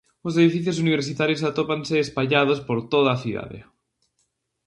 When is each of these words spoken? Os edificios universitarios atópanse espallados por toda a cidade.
Os 0.27 0.33
edificios 0.41 0.77
universitarios 0.85 1.45
atópanse 1.49 1.95
espallados 2.05 2.59
por 2.67 2.77
toda 2.93 3.09
a 3.13 3.21
cidade. 3.23 3.59